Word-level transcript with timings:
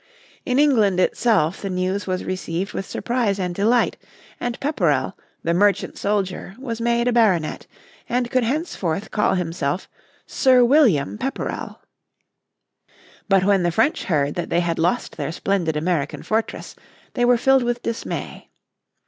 In 0.47 0.57
England 0.57 0.99
itself 0.99 1.61
the 1.61 1.69
news 1.69 2.07
was 2.07 2.25
received 2.25 2.73
with 2.73 2.87
surprise 2.89 3.37
and 3.37 3.53
delight, 3.53 3.97
and 4.39 4.59
Pepperell, 4.59 5.15
the 5.43 5.53
merchant 5.53 5.95
soldier, 5.95 6.55
was 6.57 6.81
made 6.81 7.07
a 7.07 7.13
baronet 7.13 7.67
and 8.09 8.31
could 8.31 8.43
henceforth 8.43 9.11
call 9.11 9.35
himself 9.35 9.87
Sir 10.25 10.65
William 10.65 11.19
Pepperell. 11.19 11.81
But 13.29 13.43
when 13.43 13.61
the 13.61 13.69
French 13.69 14.05
heard 14.05 14.33
that 14.33 14.49
they 14.49 14.61
had 14.61 14.79
lost 14.79 15.17
their 15.17 15.31
splendid 15.31 15.77
American 15.77 16.23
fortress 16.23 16.75
they 17.13 17.23
were 17.23 17.37
filled 17.37 17.61
with 17.61 17.83
dismay. 17.83 18.49